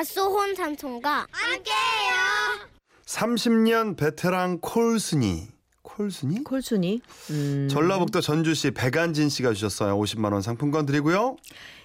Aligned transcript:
닷소혼 0.00 0.54
삼촌과 0.54 1.26
함께해요. 1.30 2.68
30년 3.04 3.98
베테랑 3.98 4.60
콜순이. 4.62 5.48
콜순이? 5.82 6.44
콜순이. 6.44 7.02
음. 7.28 7.68
전라북도 7.70 8.22
전주시 8.22 8.70
백안진 8.70 9.28
씨가 9.28 9.52
주셨어요. 9.52 9.98
50만 9.98 10.32
원 10.32 10.40
상품권 10.40 10.86
드리고요. 10.86 11.36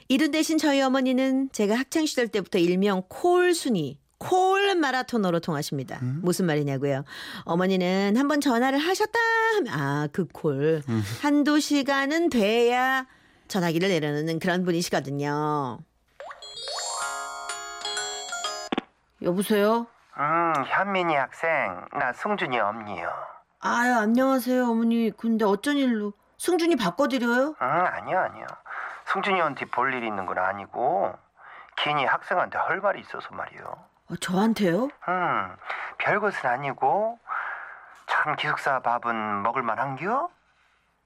이른 0.07 0.31
대신 0.31 0.57
저희 0.57 0.79
어머니는 0.81 1.49
제가 1.51 1.75
학창 1.75 2.05
시절 2.05 2.29
때부터 2.29 2.57
일명 2.57 3.03
콜순이 3.09 3.99
콜 4.17 4.75
마라토너로 4.75 5.41
통하십니다. 5.41 5.99
음? 6.01 6.21
무슨 6.23 6.45
말이냐고요? 6.45 7.03
어머니는 7.43 8.15
한번 8.15 8.39
전화를 8.39 8.79
하셨다 8.79 9.19
하면 9.57 9.73
아, 9.73 10.07
그 10.13 10.25
콜. 10.31 10.81
음. 10.87 11.03
한두 11.19 11.59
시간은 11.59 12.29
돼야 12.29 13.07
전화기를 13.49 13.89
내려놓는 13.89 14.39
그런 14.39 14.63
분이시거든요. 14.63 15.79
여보세요? 19.25 19.87
음, 20.17 20.53
현민이 20.67 21.15
학생, 21.15 21.85
나 21.93 22.13
승준이 22.13 22.59
엄니요. 22.59 23.11
아유, 23.59 23.95
안녕하세요, 23.95 24.63
어머니. 24.63 25.11
근데 25.17 25.43
어쩐 25.43 25.77
일로 25.77 26.13
승준이 26.37 26.75
바꿔드려요? 26.75 27.55
응, 27.59 27.67
아니요, 27.67 28.19
아니요. 28.19 28.45
승준이한테 29.05 29.65
볼일 29.65 30.03
있는 30.03 30.27
건 30.27 30.37
아니고, 30.37 31.17
괜히 31.75 32.05
학생한테 32.05 32.59
할 32.59 32.79
말이 32.81 33.01
있어서 33.01 33.27
말이요. 33.33 33.63
어, 34.11 34.15
저한테요? 34.21 34.89
음, 35.09 35.55
별것은 35.97 36.47
아니고, 36.47 37.17
참 38.05 38.35
기숙사 38.35 38.79
밥은 38.81 39.41
먹을만 39.41 39.79
한겨? 39.79 40.29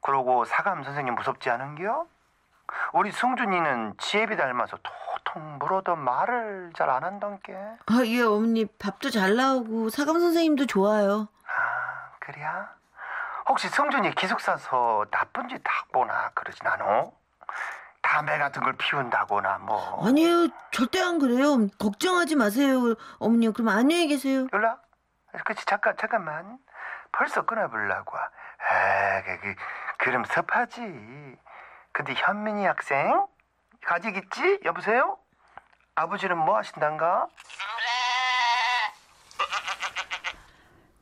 그러고 0.01 0.43
사감 0.43 0.83
선생님 0.83 1.15
무섭지 1.15 1.49
않은겨? 1.49 2.05
우리 2.93 3.11
승준이는 3.11 3.95
지혜비 3.97 4.35
닮아서 4.37 4.77
도통 4.83 5.57
물어도 5.59 5.95
말을 5.95 6.71
잘 6.75 6.89
안 6.89 7.03
한단께. 7.03 7.53
아, 7.53 8.01
예, 8.05 8.21
어머니. 8.21 8.65
밥도 8.65 9.09
잘 9.09 9.35
나오고 9.35 9.89
사감 9.89 10.19
선생님도 10.19 10.65
좋아요. 10.65 11.27
아, 11.45 12.11
그래야? 12.19 12.69
혹시 13.47 13.67
승준이 13.69 14.13
기숙사서 14.15 15.05
나쁜 15.11 15.49
짓 15.49 15.61
하거나 15.65 16.29
그러진 16.33 16.65
않어? 16.67 17.11
담배 18.01 18.37
같은 18.37 18.63
걸 18.63 18.73
피운다거나 18.73 19.59
뭐 19.59 20.07
아니에요. 20.07 20.47
절대 20.71 20.99
안 21.01 21.19
그래요. 21.19 21.67
걱정하지 21.79 22.35
마세요. 22.35 22.95
어머니, 23.19 23.51
그럼 23.53 23.69
안녕히 23.69 24.07
계세요. 24.07 24.47
연락? 24.53 24.83
그치 25.45 25.63
잠깐 25.65 25.95
잠깐만 25.97 26.57
벌써 27.11 27.43
끊어보려고 27.45 28.17
에 28.17 29.21
그, 29.23 29.39
그, 29.41 29.55
그럼 29.99 30.23
섭하지 30.25 30.81
근데 31.99 32.13
현민이 32.15 32.63
학생 32.63 33.25
가직 33.85 34.15
있지? 34.15 34.59
여보세요? 34.63 35.17
아버지는 35.95 36.37
뭐 36.37 36.55
하신단가? 36.55 37.27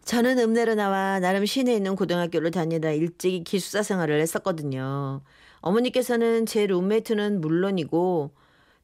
저는 0.05 0.39
읍내로 0.39 0.73
나와 0.73 1.19
나름 1.19 1.45
시내에 1.45 1.75
있는 1.75 1.95
고등학교를 1.95 2.49
다니다 2.49 2.89
일찍이 2.89 3.43
기숙사 3.43 3.83
생활을 3.83 4.19
했었거든요. 4.21 5.21
어머니께서는 5.59 6.47
제 6.47 6.65
룸메이트는 6.65 7.41
물론이고 7.41 8.31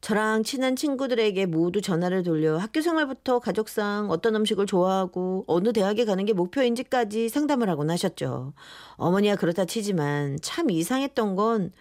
저랑 0.00 0.44
친한 0.44 0.76
친구들에게 0.76 1.46
모두 1.46 1.80
전화를 1.80 2.22
돌려 2.22 2.58
학교 2.58 2.80
생활부터 2.80 3.40
가족상 3.40 4.08
어떤 4.10 4.36
음식을 4.36 4.66
좋아하고 4.66 5.46
어느 5.48 5.72
대학에 5.72 6.04
가는 6.04 6.24
게 6.24 6.32
목표인지까지 6.32 7.28
상담을 7.28 7.68
하곤 7.70 7.90
하셨죠. 7.90 8.52
어머니가 8.92 9.34
그렇다 9.34 9.64
치지만 9.64 10.38
참 10.42 10.70
이상했던 10.70 11.34
건 11.34 11.72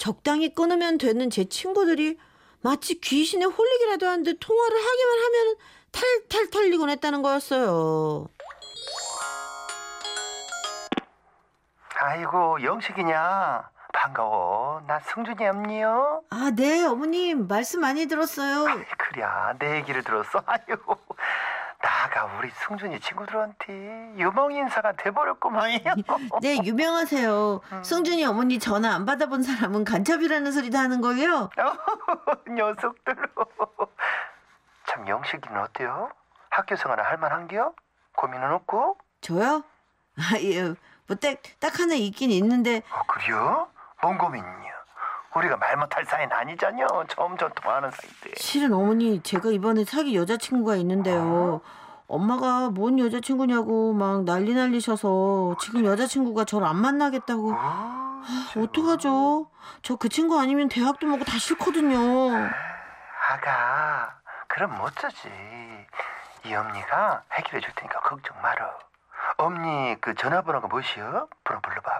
적당히 0.00 0.54
끊으면 0.54 0.96
되는 0.96 1.28
제 1.28 1.44
친구들이 1.44 2.18
마치 2.62 2.98
귀신에 3.00 3.44
홀리기라도 3.44 4.08
한듯 4.08 4.38
통화를 4.40 4.76
하기만 4.78 5.18
하면 5.18 5.56
탈탈 5.92 6.50
털리곤 6.50 6.88
했다는 6.88 7.20
거였어요. 7.20 8.26
아이고 12.02 12.62
영식이냐? 12.62 13.70
반가워. 13.92 14.80
나 14.86 15.00
승준이 15.00 15.46
엄니요? 15.46 16.22
아, 16.30 16.50
네, 16.56 16.86
어머님, 16.86 17.46
말씀 17.46 17.80
많이 17.80 18.06
들었어요. 18.06 18.64
그래. 18.96 19.22
내 19.58 19.76
얘기를 19.76 20.02
들었어? 20.02 20.42
아이고 20.46 20.96
나가 22.10 22.24
우리 22.38 22.50
승준이 22.50 22.98
친구들한테 23.00 24.14
유명 24.16 24.50
인사가 24.52 24.92
돼버렸구만요 24.92 25.78
네, 26.42 26.58
유명하세요. 26.62 27.60
승준이 27.82 28.24
어머니 28.26 28.58
전화 28.58 28.94
안 28.94 29.06
받아본 29.06 29.42
사람은 29.44 29.84
간첩이라는 29.84 30.50
소리도 30.50 30.76
하는 30.76 31.00
거예요. 31.00 31.50
녀석들 32.50 33.16
참 34.86 35.08
영식이는 35.08 35.60
어때요? 35.60 36.10
학교 36.50 36.74
생활은 36.74 37.04
할만한겨? 37.04 37.72
고민은 38.16 38.52
없고? 38.54 38.98
저요? 39.20 39.62
아, 40.18 40.36
예, 40.42 40.74
뭐, 41.06 41.16
딱, 41.16 41.36
딱 41.60 41.78
하나 41.78 41.94
있긴 41.94 42.30
있는데, 42.32 42.82
어, 42.90 43.02
그래요? 43.06 43.68
뭔 44.02 44.18
고민이요? 44.18 44.70
우리가 45.36 45.56
말 45.58 45.76
못할 45.76 46.04
사이는 46.04 46.34
아니잖여 46.34 46.86
점점 47.08 47.50
통하는 47.54 47.88
사이인데 47.92 48.32
실은 48.36 48.72
어머니, 48.72 49.22
제가 49.22 49.50
이번에 49.50 49.84
사귄 49.84 50.14
여자친구가 50.14 50.74
있는데요. 50.76 51.60
엄마가 52.10 52.70
뭔 52.70 52.98
여자친구냐고 52.98 53.92
막 53.92 54.24
난리 54.24 54.52
날리셔서 54.52 55.56
지금 55.60 55.84
여자친구가 55.84 56.44
저를 56.44 56.66
안 56.66 56.76
만나겠다고. 56.76 57.52
아, 57.54 58.22
어떡하죠? 58.56 59.48
저 59.82 59.96
그 59.96 60.08
친구 60.08 60.38
아니면 60.40 60.68
대학도 60.68 61.06
먹고 61.06 61.24
다 61.24 61.38
싫거든요. 61.38 61.98
아가 63.30 64.18
그럼 64.48 64.76
어쩌지 64.80 65.28
이 66.44 66.52
엄니가 66.54 67.22
해결해 67.32 67.60
줄 67.60 67.72
테니까 67.76 68.00
걱정 68.00 68.36
말어 68.42 68.66
엄니 69.36 69.96
그 70.00 70.14
전화번호가 70.14 70.66
무엇이요? 70.66 71.28
번호 71.44 71.60
불러봐봐 71.62 71.99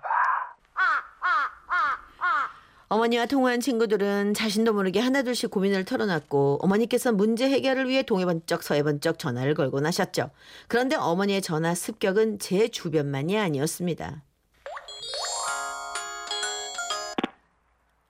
어머니와 2.91 3.27
통화한 3.27 3.61
친구들은 3.61 4.35
자신도 4.35 4.73
모르게 4.73 4.99
하나둘씩 4.99 5.53
고민을 5.53 5.85
털어놨고 5.85 6.59
어머니께서 6.61 7.13
문제 7.13 7.49
해결을 7.49 7.89
위해 7.89 8.03
동해번쩍 8.03 8.65
서해번쩍 8.65 9.17
전화를 9.17 9.55
걸곤 9.55 9.87
하셨죠. 9.87 10.31
그런데 10.67 10.97
어머니의 10.97 11.41
전화 11.41 11.73
습격은 11.73 12.41
제 12.41 12.67
주변만이 12.67 13.39
아니었습니다. 13.39 14.23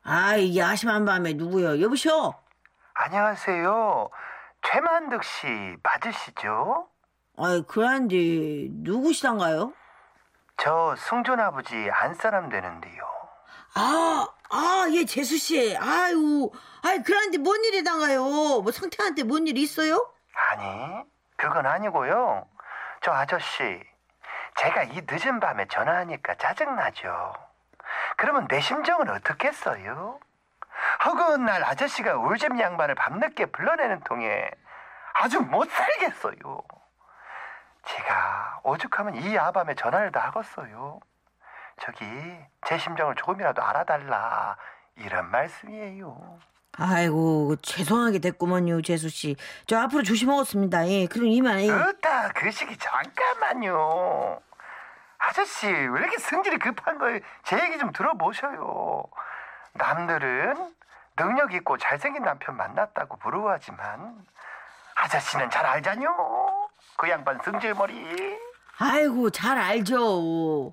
아, 0.02 0.36
이 0.36 0.56
야심한 0.56 1.04
밤에 1.04 1.34
누구요? 1.34 1.78
여보쇼? 1.82 2.32
안녕하세요 2.94 4.08
최만득 4.66 5.22
씨 5.22 5.46
맞으시죠? 5.82 6.86
아이, 7.36 7.62
그런데 7.68 8.68
누구시단가요? 8.70 9.74
저 10.56 10.94
승준 10.96 11.38
아버지 11.38 11.74
안 11.92 12.14
사람 12.14 12.48
되는데요 12.48 13.02
아, 13.74 14.26
아, 14.50 14.86
예, 14.92 15.04
재수씨. 15.04 15.76
아유, 15.78 16.50
아이, 16.82 17.02
그런데 17.02 17.38
뭔 17.38 17.62
일이단가요? 17.64 18.22
뭐 18.62 18.72
상태한테 18.72 19.22
뭔 19.22 19.46
일 19.46 19.56
있어요? 19.58 20.12
아니 20.34 21.04
그건 21.36 21.66
아니고요 21.66 22.46
저 23.02 23.12
아저씨 23.12 23.80
제가 24.56 24.84
이 24.84 25.02
늦은 25.08 25.38
밤에 25.40 25.66
전화하니까 25.68 26.34
짜증나죠 26.36 27.32
그러면 28.16 28.46
내 28.48 28.60
심정은 28.60 29.08
어떻겠어요? 29.10 30.18
허구한 31.04 31.44
날 31.44 31.62
아저씨가 31.64 32.14
울잼 32.16 32.58
양반을 32.60 32.94
밤늦게 32.94 33.46
불러내는 33.46 34.00
통에 34.00 34.50
아주 35.14 35.40
못 35.40 35.68
살겠어요. 35.70 36.62
제가 37.86 38.60
오죽하면 38.64 39.16
이 39.16 39.34
야밤에 39.34 39.74
전화를 39.74 40.12
다 40.12 40.20
하겠어요. 40.32 41.00
저기 41.82 42.04
제 42.66 42.78
심정을 42.78 43.14
조금이라도 43.14 43.62
알아달라 43.62 44.56
이런 44.96 45.30
말씀이에요. 45.30 46.38
아이고, 46.78 47.56
죄송하게 47.62 48.20
됐구먼요, 48.20 48.80
재수 48.82 49.08
씨. 49.08 49.36
저 49.66 49.78
앞으로 49.80 50.02
조심하겠습니다. 50.02 50.88
예, 50.88 51.06
그럼 51.06 51.26
이만. 51.28 51.60
예. 51.60 51.66
그렇다 51.66 52.28
그 52.34 52.50
시기 52.50 52.76
잠깐만요. 52.78 54.40
아저씨 55.18 55.66
왜 55.66 56.00
이렇게 56.00 56.16
성질이 56.18 56.58
급한 56.58 56.98
거예요? 56.98 57.20
제 57.44 57.58
얘기 57.60 57.76
좀 57.78 57.92
들어보셔요. 57.92 59.04
남들은 59.74 60.74
능력 61.16 61.52
있고 61.54 61.76
잘생긴 61.76 62.22
남편 62.22 62.56
만났다고 62.56 63.16
부러워하지만 63.18 64.24
아저씨는 64.94 65.50
잘 65.50 65.66
알잖요. 65.66 66.08
그 66.96 67.10
양반 67.10 67.38
성질머리. 67.42 68.38
아이고, 68.78 69.28
잘 69.30 69.58
알죠. 69.58 70.72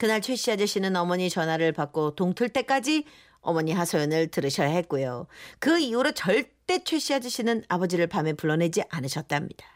그날 0.00 0.22
최 0.22 0.34
씨 0.34 0.50
아저씨는 0.50 0.96
어머니 0.96 1.28
전화를 1.28 1.72
받고 1.72 2.14
동틀 2.14 2.48
때까지 2.48 3.04
어머니 3.42 3.72
하소연을 3.74 4.28
들으셔야 4.28 4.68
했고요. 4.70 5.26
그 5.58 5.78
이후로 5.78 6.12
절대 6.12 6.82
최 6.84 6.98
씨 6.98 7.12
아저씨는 7.12 7.64
아버지를 7.68 8.06
밤에 8.06 8.32
불러내지 8.32 8.82
않으셨답니다. 8.88 9.66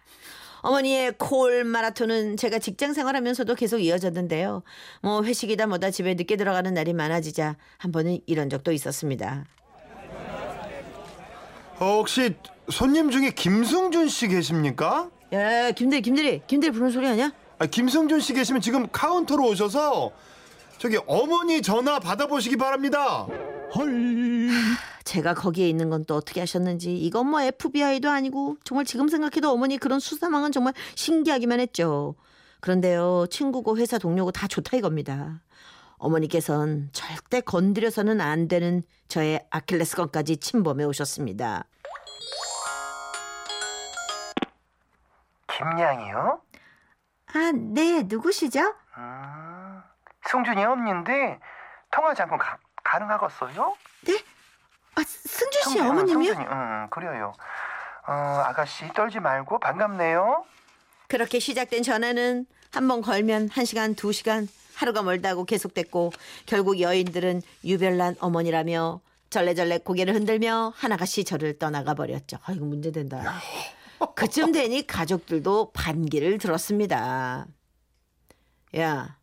어머니의 0.62 1.12
콜 1.19 1.65
마라톤은 1.65 2.38
제가 2.38 2.59
직장 2.59 2.94
생활하면서도 2.94 3.55
계속 3.55 3.81
이어졌는데요. 3.81 4.62
뭐 5.03 5.23
회식이다 5.23 5.67
뭐다 5.67 5.91
집에 5.91 6.15
늦게 6.15 6.37
들어가는 6.37 6.73
날이 6.73 6.94
많아지자 6.94 7.59
한 7.77 7.93
번은 7.93 8.20
이런 8.25 8.49
적도 8.49 8.73
있었습니다. 8.73 9.44
어, 11.81 11.97
혹시 11.99 12.35
손님 12.70 13.11
중에 13.11 13.29
김승준 13.32 14.09
씨 14.09 14.29
계십니까? 14.29 15.11
야, 15.35 15.70
김대리, 15.73 16.00
김대리, 16.00 16.41
김대리 16.47 16.73
부르는 16.73 16.91
소리 16.93 17.09
아니야? 17.09 17.31
아, 17.59 17.67
김승준 17.67 18.21
씨 18.21 18.33
계시면 18.35 18.61
지금 18.61 18.89
카운터로 18.91 19.47
오셔서 19.49 20.12
저기 20.79 20.99
어머니 21.06 21.62
전화 21.62 21.99
받아보시기 22.01 22.56
바랍니다. 22.56 23.27
제가 25.05 25.35
거기에 25.35 25.69
있는 25.69 25.91
건 25.91 26.05
또 26.06 26.17
어떻게 26.17 26.41
하셨는지 26.41 26.97
이건 26.99 27.29
뭐 27.29 27.41
FBI도 27.41 28.11
아니고 28.11 28.56
정말 28.65 28.85
지금 28.85 29.09
생각해도 29.09 29.51
어머니 29.51 29.79
그런 29.79 30.01
수사망은 30.01 30.53
정말 30.53 30.75
신기하기만 30.95 31.61
했죠. 31.61 32.15
그런데요 32.61 33.27
친구고 33.31 33.77
회사 33.79 33.99
동료고 33.99 34.33
다 34.33 34.47
좋다 34.49 34.77
이겁니다. 34.77 35.41
어머니께선 35.97 36.91
절대 36.93 37.41
건드려서는 37.41 38.21
안 38.21 38.49
되는 38.49 38.83
저의 39.09 39.45
아킬레스건까지 39.51 40.39
침범해 40.39 40.85
오셨습니다. 40.85 41.65
김양이요? 45.56 46.41
아, 47.34 47.52
네, 47.52 48.02
누구시죠? 48.04 48.60
음, 48.96 49.82
승준이 50.28 50.64
없는데 50.64 51.40
통화 51.90 52.14
잠깐 52.14 52.38
가, 52.38 52.58
가능하겠어요? 52.84 53.75
네? 54.06 54.25
아, 54.94 55.02
승준 55.04 55.62
씨 55.62 55.69
승준, 55.70 55.84
응, 55.84 55.90
어머님이요? 55.90 56.34
승준이, 56.34 56.46
응, 56.50 56.86
그래요. 56.90 57.32
어, 58.06 58.12
아가씨 58.12 58.88
떨지 58.92 59.19
말고 59.19 59.58
반갑네요. 59.58 60.44
그렇게 61.08 61.38
시작된 61.38 61.82
전화는 61.82 62.46
한 62.72 62.88
번 62.88 63.02
걸면 63.02 63.50
한시간두시간 63.52 64.48
하루가 64.75 65.02
멀다고 65.02 65.44
계속됐고 65.44 66.12
결국 66.46 66.81
여인들은 66.81 67.40
유별난 67.64 68.16
어머니라며 68.19 69.00
절레절레 69.31 69.78
고개를 69.78 70.12
흔들며 70.14 70.72
하나가씨 70.76 71.25
저를 71.25 71.56
떠나가 71.58 71.94
버렸죠. 71.94 72.38
아 72.44 72.52
이거 72.52 72.64
문제된다. 72.64 73.22
그쯤 74.15 74.53
되니 74.53 74.87
가족들도 74.87 75.73
반기를 75.73 76.39
들었습니다. 76.39 77.47
야, 78.77 79.17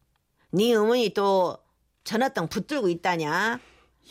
네 0.52 0.74
어머니 0.76 1.14
또 1.14 1.58
전화통 2.04 2.48
붙들고 2.48 2.90
있다냐? 2.90 3.60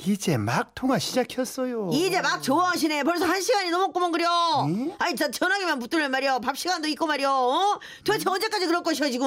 이제 0.06 0.36
막 0.38 0.74
통화 0.74 0.98
시작했어요. 0.98 1.90
이제 1.92 2.22
막 2.22 2.42
좋아하시네. 2.42 3.02
벌써 3.02 3.26
한 3.26 3.40
시간이 3.40 3.70
넘었구먼 3.70 4.12
그려. 4.12 4.28
응? 4.66 4.94
아니 4.98 5.14
저 5.16 5.30
전화기만 5.30 5.78
붙들면 5.78 6.10
말이야. 6.10 6.38
밥 6.38 6.56
시간도 6.56 6.88
있고 6.88 7.06
말이야. 7.06 7.28
어? 7.30 7.78
도대체 8.04 8.24
언제까지 8.30 8.66
그럴 8.66 8.82
것이오 8.82 9.10
지금? 9.10 9.26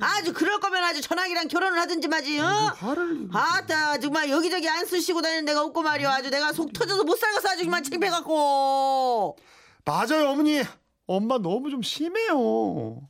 아주 0.00 0.32
그럴 0.32 0.60
거면 0.60 0.82
아주 0.84 1.00
전화기랑 1.02 1.48
결혼을 1.48 1.78
하든지 1.80 2.08
마지. 2.08 2.38
어? 2.38 2.46
화를 2.46 3.28
아따 3.32 3.98
정말 3.98 4.30
여기저기 4.30 4.68
안 4.68 4.86
쓰시고 4.86 5.20
다니는 5.20 5.44
데가 5.44 5.62
없고 5.62 5.82
말이야. 5.82 6.10
아주 6.10 6.30
내가 6.30 6.52
속 6.52 6.72
터져서 6.72 7.04
못 7.04 7.16
살겠어 7.18 7.48
아주 7.50 7.64
그만 7.64 7.82
창피해갖고. 7.82 9.36
맞아요 9.84 10.28
어머니. 10.30 10.62
엄마 11.06 11.38
너무 11.38 11.70
좀 11.70 11.82
심해요. 11.82 13.02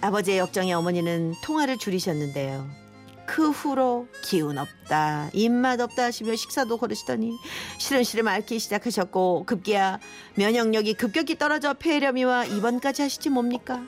아버지의 0.00 0.38
역정에 0.38 0.72
어머니는 0.72 1.34
통화를 1.44 1.76
줄이셨는데요. 1.76 2.66
그 3.26 3.50
후로 3.50 4.08
기운 4.24 4.56
없다, 4.56 5.28
입맛 5.34 5.80
없다 5.80 6.04
하시며 6.04 6.34
식사도 6.34 6.78
거르시더니 6.78 7.36
시름시름 7.78 8.26
앓기 8.26 8.58
시작하셨고 8.58 9.44
급기야 9.44 10.00
면역력이 10.36 10.94
급격히 10.94 11.36
떨어져 11.36 11.74
폐렴이와 11.74 12.46
입원까지 12.46 13.02
하시지 13.02 13.28
뭡니까? 13.28 13.86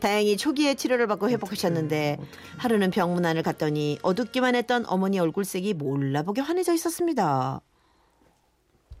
다행히 0.00 0.36
초기에 0.36 0.74
치료를 0.74 1.06
받고 1.06 1.30
회복하셨는데 1.30 2.18
하루는 2.58 2.90
병문안을 2.90 3.42
갔더니 3.42 3.98
어둡기만 4.02 4.54
했던 4.54 4.84
어머니 4.86 5.18
얼굴색이 5.18 5.72
몰라보게 5.74 6.42
환해져 6.42 6.74
있었습니다. 6.74 7.62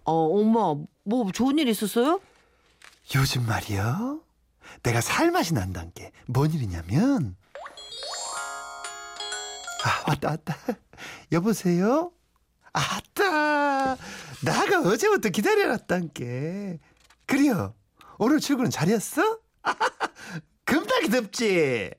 어, 0.06 0.12
엄마, 0.12 0.74
뭐 1.04 1.32
좋은 1.32 1.58
일 1.58 1.68
있었어요? 1.68 2.20
요즘 3.14 3.44
말이요. 3.46 4.20
내가 4.82 5.00
살맛이 5.00 5.54
난다는 5.54 5.92
게뭔 5.94 6.52
일이냐면 6.52 7.36
아 9.84 10.04
왔다 10.08 10.30
왔다 10.30 10.56
여보세요 11.30 12.10
아따 12.72 13.96
나가 14.44 14.80
어제부터 14.80 15.28
기다려놨단 15.28 16.10
게 16.12 16.80
그래요 17.26 17.74
오늘 18.18 18.40
출근은 18.40 18.70
잘했어? 18.70 19.38
금방이 20.64 21.10
덥지 21.10 21.90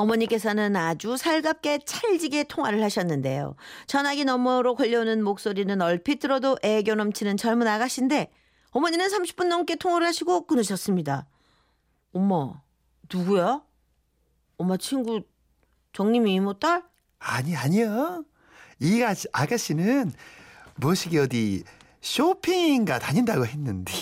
어머니께서는 0.00 0.76
아주 0.76 1.16
살갑게 1.16 1.80
찰지게 1.84 2.44
통화를 2.44 2.82
하셨는데요. 2.82 3.54
전화기 3.86 4.24
너머로 4.24 4.74
걸려오는 4.74 5.22
목소리는 5.22 5.80
얼핏 5.82 6.20
들어도 6.20 6.56
애교 6.62 6.94
넘치는 6.94 7.36
젊은 7.36 7.66
아가씨인데 7.66 8.30
어머니는 8.70 9.08
30분 9.08 9.48
넘게 9.48 9.76
통화를 9.76 10.06
하시고 10.06 10.46
끊으셨습니다. 10.46 11.26
엄마, 12.14 12.62
누구야? 13.12 13.62
엄마 14.56 14.76
친구 14.78 15.20
정림이 15.92 16.34
이모 16.34 16.54
딸? 16.54 16.82
아니 17.18 17.54
아니요 17.54 18.24
이 18.80 19.02
아가씨, 19.02 19.28
아가씨는 19.32 20.12
뭐시기 20.76 21.18
어디 21.18 21.64
쇼핑가 22.00 22.98
다닌다고 22.98 23.44
했는데 23.44 23.92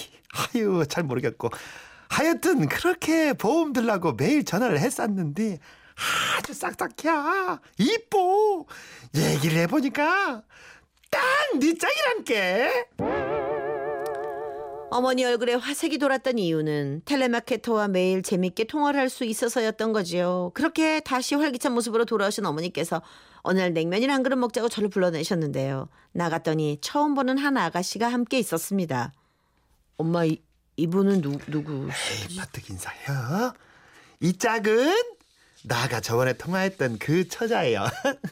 아유 0.55 0.85
잘 0.89 1.03
모르겠고 1.03 1.49
하여튼 2.09 2.69
그렇게 2.69 3.33
보험 3.33 3.73
들라고 3.73 4.13
매일 4.13 4.45
전화를 4.45 4.79
했었는데 4.79 5.59
아주 6.39 6.53
싹싹해 6.55 7.59
이뻐 7.79 8.65
얘기를 9.15 9.59
해보니까 9.63 10.43
딱 11.11 11.21
네 11.59 11.75
짝이란게 11.75 12.87
어머니 14.91 15.25
얼굴에 15.25 15.55
화색이 15.55 15.99
돌았던 15.99 16.39
이유는 16.39 17.03
텔레마케터와 17.05 17.89
매일 17.89 18.23
재밌게 18.23 18.65
통화를 18.65 18.99
할 18.99 19.11
수 19.11 19.25
있어서였던 19.25 19.93
거지요. 19.93 20.51
그렇게 20.55 21.01
다시 21.01 21.35
활기찬 21.35 21.73
모습으로 21.75 22.05
돌아오신 22.07 22.47
어머니께서 22.47 23.03
어느 23.43 23.59
날 23.61 23.73
냉면이나 23.75 24.15
한 24.15 24.23
그릇 24.23 24.37
먹자고 24.37 24.69
저를 24.71 24.89
불러내셨는데요. 24.89 25.89
나갔더니 26.13 26.79
처음 26.81 27.15
보는 27.15 27.37
한 27.39 27.57
아가씨가 27.59 28.09
함께 28.09 28.39
있었습니다. 28.39 29.13
엄마 29.99 30.25
이, 30.25 30.41
이분은 30.77 31.21
누, 31.21 31.37
누구? 31.49 31.89
에이 32.31 32.37
바뜩 32.39 32.71
인사해요 32.71 33.53
이 34.21 34.33
짝은 34.39 34.95
나가 35.65 36.01
저번에 36.01 36.35
통화했던 36.35 36.99
그 36.99 37.27
처자예요 37.29 37.85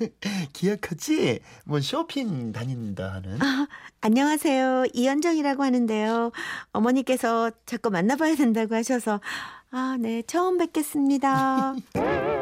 기억하지? 0.53 1.41
뭐 1.65 1.81
쇼핑 1.81 2.53
다닌다 2.53 3.15
하는 3.15 3.43
아, 3.43 3.67
안녕하세요. 4.01 4.85
이현정이라고 4.95 5.63
하는데요. 5.63 6.31
어머니께서 6.73 7.51
자꾸 7.67 7.91
만나봐야 7.91 8.37
된다고 8.37 8.75
하셔서 8.75 9.21
아, 9.71 9.97
네. 10.01 10.23
처음 10.27 10.59
뵙겠습니다. 10.59 11.75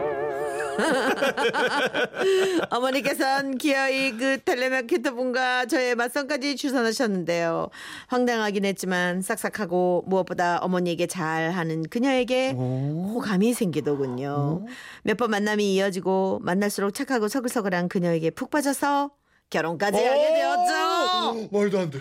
어머니께서는 2.71 3.59
기어이 3.59 4.13
그 4.13 4.39
텔레마케터 4.45 5.15
분과 5.15 5.67
저의 5.67 5.95
맞선까지 5.95 6.57
주선하셨는데요. 6.57 7.69
황당하긴 8.09 8.65
했지만 8.65 9.23
싹싹하고 9.23 10.05
무엇보다 10.07 10.59
어머니에게 10.59 11.07
잘하는 11.07 11.85
그녀에게 11.89 12.51
호감이 12.53 13.53
생기더군요. 13.55 14.65
몇 15.03 15.15
번 15.17 15.31
만남이 15.31 15.75
이어지고 15.75 16.41
만날수록 16.43 16.93
착하고 16.93 17.29
서글서글한 17.29 17.89
그녀에게 17.89 18.31
푹 18.31 18.51
빠져서 18.51 19.11
결혼까지 19.51 19.97
하게 20.05 20.35
되었죠. 20.35 21.49
말도 21.53 21.79
안 21.79 21.91
돼 21.91 21.99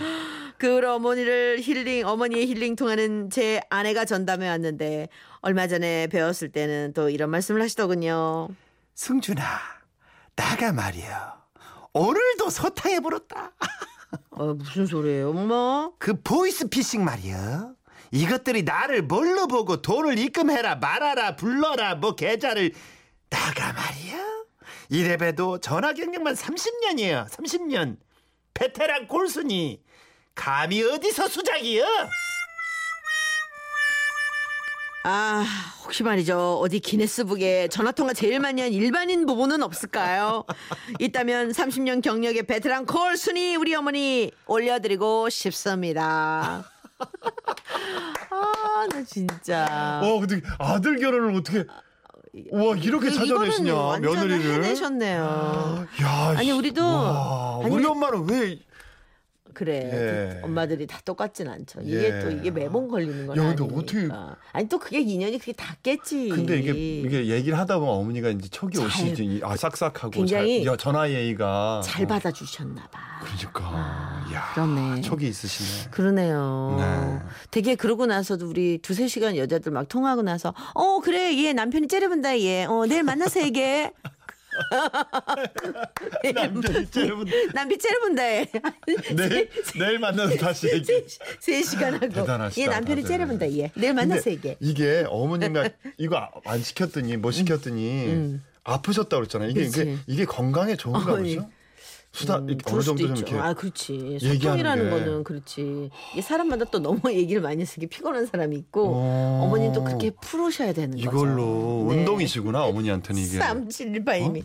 그 0.60 0.76
후로 0.78 0.94
어머니를 0.96 1.58
힐링, 1.60 2.06
어머니의 2.08 2.46
힐링 2.48 2.78
통하는 2.78 3.30
제 3.30 3.60
아내가 3.70 4.06
전담해 4.06 4.48
왔는데 4.48 5.10
얼마 5.44 5.68
전에 5.68 6.08
배웠을 6.08 6.52
때는 6.54 6.94
또 6.94 7.10
이런 7.10 7.30
말씀을 7.30 7.62
하시더군요. 7.62 8.48
승준아, 8.96 9.44
나가 10.38 10.72
말이야. 10.72 11.44
오늘도 11.92 12.50
소탕해 12.50 13.02
버렸다. 13.02 13.52
어, 14.32 14.54
무슨 14.54 14.86
소리예요, 14.86 15.32
엄마? 15.32 15.92
그 16.00 16.20
보이스피싱 16.22 17.04
말이야. 17.04 17.74
이것들이 18.12 18.64
나를 18.64 19.02
뭘로 19.02 19.48
보고 19.48 19.82
돈을 19.82 20.18
입금해라 20.18 20.76
말아라 20.76 21.36
불러라 21.36 21.96
뭐 21.96 22.16
계좌를 22.16 22.72
나가 23.30 23.74
말이야. 23.74 24.24
이래봬도 24.90 25.60
전화 25.60 25.92
경력만 25.94 26.36
30년이에요. 26.36 27.28
30년. 27.30 27.98
베테랑 28.54 29.08
골순이 29.08 29.84
감히 30.36 30.84
어디서 30.84 31.28
수작이야? 31.28 31.84
아, 35.06 35.44
혹시 35.84 36.02
말이죠. 36.04 36.60
어디 36.62 36.80
기네스북에 36.80 37.68
전화통화 37.68 38.14
제일 38.14 38.40
많이 38.40 38.62
한 38.62 38.72
일반인 38.72 39.26
부부는 39.26 39.62
없을까요? 39.62 40.46
있다면 41.00 41.52
30년 41.52 42.02
경력의 42.02 42.44
베테랑 42.44 42.86
콜 42.86 43.18
순위 43.18 43.58
우리 43.58 43.76
어머니 43.76 44.32
올려드리고 44.48 45.30
싶습니다. 45.30 46.64
아, 48.30 48.88
나 48.90 49.04
진짜. 49.06 50.00
와 50.04 50.20
근데 50.22 50.42
아들 50.58 50.98
결혼을 51.00 51.36
어떻게 51.36 51.66
와 52.52 52.76
이렇게 52.78 53.10
그, 53.10 53.14
찾아내시냐 53.14 53.74
며느리를 54.00 54.54
해내셨네요. 54.64 55.86
야, 56.02 56.34
아니, 56.38 56.46
씨, 56.48 56.52
우리도- 56.54 56.82
와, 56.82 57.60
아니, 57.64 57.76
우리- 57.76 57.86
엄마는 57.86 58.28
왜 58.30 58.60
그래. 59.54 59.82
예. 59.86 60.40
그 60.42 60.46
엄마들이 60.46 60.88
다 60.88 61.00
똑같진 61.06 61.48
않죠. 61.48 61.82
이게 61.84 62.04
예. 62.06 62.20
또 62.20 62.32
이게 62.32 62.52
매번 62.52 62.88
걸리는 62.88 63.28
건 63.28 63.38
야, 63.38 63.42
아니니까. 63.50 63.66
근데 63.68 63.76
어떻게- 64.08 64.10
아니 64.52 64.70
또 64.70 64.80
그게 64.80 65.00
인연이 65.00 65.38
그게 65.38 65.54
닿겠지. 65.54 66.30
근데 66.30 66.60
이게 66.60 66.72
이게 66.72 67.26
얘기를 67.28 67.58
하다 67.58 67.80
보면 67.80 67.94
어머니가 67.96 68.30
이제 68.30 68.48
척이 68.50 68.78
잘- 68.78 68.88
오시지 68.88 69.42
아 69.44 69.56
싹싹하고 69.56 70.12
굉장히 70.12 70.64
잘, 70.64 70.74
야, 70.74 70.78
전화 70.78 71.10
예의가 71.10 71.82
잘 71.84 72.04
어, 72.04 72.08
받아 72.08 72.32
주셨나 72.32 72.82
봐. 72.92 73.00
그러니까 73.24 73.64
아, 73.66 74.30
야 74.34 74.52
그렇네. 74.54 75.02
척이 75.02 75.28
있으시네. 75.28 75.90
그러네요. 75.92 76.76
네. 76.80 77.20
되게 77.52 77.76
그러고 77.76 78.06
나서도 78.06 78.48
우리 78.50 78.80
두세 78.80 79.08
시간 79.08 79.38
여자들 79.38 79.72
막 79.72 79.88
통화하고 79.88 80.22
나서 80.24 80.54
어 80.74 81.00
그래 81.00 81.38
얘 81.44 81.54
남편이 81.54 81.88
째려본다 81.88 82.40
얘. 82.42 82.66
어 82.66 82.86
내일 82.88 83.04
만나서 83.04 83.42
얘기해. 83.44 83.92
남편이 86.34 86.92
째려본 86.92 87.28
남편 87.54 87.80
째려본다 87.80 88.24
얘. 88.34 88.52
내일 89.16 89.50
내일 89.80 90.00
만나서 90.00 90.36
다시 90.38 90.68
얘기. 90.74 91.06
세 91.40 91.62
시간 91.64 91.94
하고 91.96 92.08
대단하시다, 92.10 92.62
얘 92.62 92.68
남편이. 92.68 93.04
째려본다 93.04 93.52
얘. 93.58 93.72
내일 93.76 93.94
만나서 93.94 94.32
얘기해. 94.32 94.58
이게 94.60 95.06
어머님이 95.08 95.60
이거 95.98 96.30
안 96.46 96.62
시켰더니 96.62 97.18
뭐 97.18 97.32
시켰더니 97.32 98.06
음. 98.08 98.44
아프셨다 98.64 99.18
그랬잖아요. 99.18 99.50
이게 99.50 99.62
이게 99.62 99.70
그치. 99.70 100.00
이게 100.08 100.26
건강에 100.26 100.76
좋은가. 100.76 101.16
보죠? 101.18 101.50
수다 102.14 102.38
음, 102.38 102.58
어느 102.66 102.82
정도 102.82 102.84
좀 102.84 103.16
있죠. 103.16 103.26
이렇게 103.26 103.38
아, 103.40 103.54
그렇지. 103.54 104.20
소통이라는 104.22 104.84
게. 104.84 104.90
거는 104.90 105.24
그렇지. 105.24 105.90
이게 106.14 106.22
사람마다 106.22 106.66
또 106.66 106.80
너무 106.80 107.00
얘기를 107.12 107.42
많이 107.42 107.64
이게 107.64 107.88
피곤한 107.88 108.28
사람이 108.28 108.56
있고 108.56 108.92
어. 108.96 109.42
어머님도 109.46 109.84
그렇게 109.84 110.12
풀으셔야 110.22 110.74
되는 110.74 110.92
거죠. 110.92 111.10
이걸로 111.10 111.88
네. 111.90 111.98
운동이시구나 111.98 112.64
어머니한테는 112.66 113.22
이게. 113.22 113.40
3718님이 113.42 114.44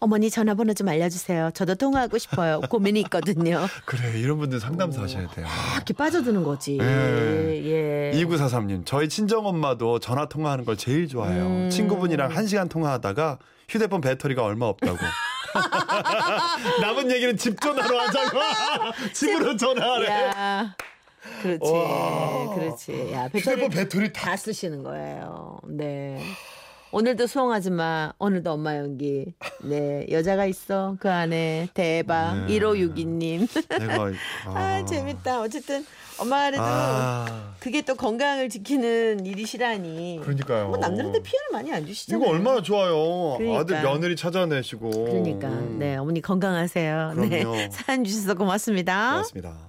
어머니 0.00 0.30
전화번호 0.30 0.74
좀 0.74 0.86
알려주세요. 0.88 1.50
저도 1.54 1.74
통화하고 1.74 2.18
싶어요. 2.18 2.60
고민이 2.68 3.00
있거든요. 3.00 3.66
그래 3.86 4.20
이런 4.20 4.38
분들 4.38 4.60
상담사 4.60 5.02
하셔야 5.02 5.26
돼요. 5.28 5.46
이렇게 5.74 5.94
빠져드는 5.94 6.44
거지. 6.44 6.78
예. 6.80 8.12
예. 8.14 8.20
2943님, 8.22 8.82
저희 8.84 9.08
친정엄마도 9.08 9.98
전화 9.98 10.26
통화하는 10.28 10.64
걸 10.64 10.76
제일 10.76 11.08
좋아해요. 11.08 11.46
음. 11.46 11.70
친구분이랑 11.70 12.30
한 12.30 12.46
시간 12.46 12.68
통화하다가 12.68 13.38
휴대폰 13.68 14.00
배터리가 14.00 14.44
얼마 14.44 14.66
없다고. 14.66 14.98
남은 16.80 17.10
얘기는 17.10 17.36
집 17.36 17.60
전화로 17.60 17.98
하자고. 17.98 18.38
집으로 19.12 19.56
전화하래. 19.56 20.06
야. 20.08 20.76
그렇지. 21.42 21.70
와. 21.70 22.54
그렇지. 22.54 23.12
야, 23.12 23.28
배터리 23.28 23.40
휴대폰 23.56 23.70
배터리 23.70 24.12
다 24.12 24.28
다 24.30 24.36
쓰시는 24.36 24.82
거예요. 24.82 25.58
네. 25.66 26.22
오늘도 26.90 27.26
수홍하지 27.26 27.70
마. 27.70 28.12
오늘도 28.18 28.50
엄마 28.52 28.76
연기. 28.78 29.34
네. 29.62 30.06
여자가 30.10 30.46
있어. 30.46 30.96
그 31.00 31.10
안에. 31.10 31.68
대박. 31.74 32.46
네. 32.46 32.58
1562님. 32.58 33.46
내가 33.78 34.10
아, 34.46 34.84
재밌다. 34.86 35.42
어쨌든 35.42 35.84
엄마라도 36.18 36.62
아, 36.62 37.54
그게 37.60 37.82
또 37.82 37.94
건강을 37.94 38.48
지키는 38.48 39.26
일이시라니. 39.26 40.20
그러니까요. 40.22 40.68
뭐 40.68 40.78
남들한테 40.78 41.20
피해를 41.22 41.46
많이 41.52 41.72
안 41.72 41.86
주시잖아요. 41.86 42.22
이거 42.22 42.32
얼마나 42.32 42.62
좋아요. 42.62 43.36
그러니까. 43.36 43.60
아들 43.60 43.82
며느리 43.82 44.16
찾아내시고. 44.16 44.90
그러니까. 44.90 45.48
음. 45.48 45.76
네. 45.78 45.96
어머니 45.96 46.22
건강하세요. 46.22 47.14
네. 47.18 47.28
그럼요. 47.40 47.68
사연 47.70 48.04
주셔서 48.04 48.34
고맙습니다. 48.34 49.10
고맙습니다. 49.10 49.67